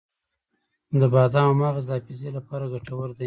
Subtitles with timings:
[0.99, 3.19] د بادامو مغز د حافظې لپاره ګټور دی.